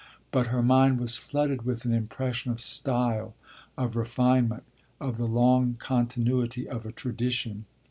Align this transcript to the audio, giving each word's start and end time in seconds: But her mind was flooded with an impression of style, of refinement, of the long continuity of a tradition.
But 0.31 0.47
her 0.47 0.63
mind 0.63 0.99
was 0.99 1.17
flooded 1.17 1.61
with 1.63 1.85
an 1.85 1.93
impression 1.93 2.49
of 2.51 2.59
style, 2.59 3.35
of 3.77 3.95
refinement, 3.95 4.63
of 4.99 5.17
the 5.17 5.27
long 5.27 5.75
continuity 5.77 6.67
of 6.67 6.87
a 6.87 6.91
tradition. 6.91 7.65